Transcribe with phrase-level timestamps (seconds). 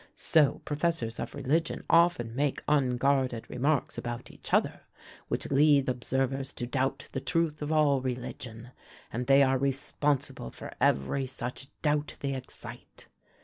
[0.15, 4.81] So professors of religion often make unguarded remarks about each other,
[5.27, 8.71] which lead observers to doubt the truth of all religion;
[9.13, 13.09] and they are responsible for every such doubt they excite.